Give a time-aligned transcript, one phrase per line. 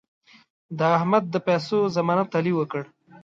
[0.77, 2.83] د احمد د پیسو ضمانت علي وکړ.